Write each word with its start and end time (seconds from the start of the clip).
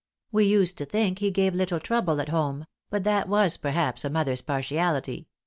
We 0.31 0.45
used 0.45 0.79
to 0.79 0.85
think 0.85 1.19
he 1.19 1.29
gave 1.29 1.53
little 1.53 1.79
trouble 1.79 2.19
at 2.19 2.29
home; 2.29 2.65
but 2.89 3.03
that 3.03 3.29
was, 3.29 3.57
perhaps, 3.57 4.03
a 4.03 4.09
mother's 4.09 4.41
partiality. 4.41 5.27